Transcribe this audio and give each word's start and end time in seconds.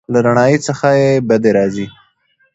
له 0.13 0.19
رڼایي 0.25 0.57
څخه 0.67 0.87
یې 1.01 1.09
بدې 1.27 1.51
راځي. 1.57 1.85